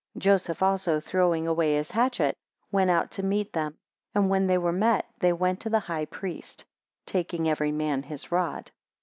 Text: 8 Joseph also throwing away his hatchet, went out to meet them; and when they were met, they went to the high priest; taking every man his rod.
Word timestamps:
8 0.17 0.21
Joseph 0.23 0.63
also 0.63 0.99
throwing 0.99 1.45
away 1.45 1.75
his 1.75 1.91
hatchet, 1.91 2.35
went 2.71 2.89
out 2.89 3.11
to 3.11 3.21
meet 3.23 3.53
them; 3.53 3.77
and 4.15 4.31
when 4.31 4.47
they 4.47 4.57
were 4.57 4.71
met, 4.73 5.05
they 5.19 5.31
went 5.31 5.59
to 5.59 5.69
the 5.69 5.81
high 5.81 6.05
priest; 6.05 6.65
taking 7.05 7.47
every 7.47 7.71
man 7.71 8.01
his 8.01 8.31
rod. 8.31 8.71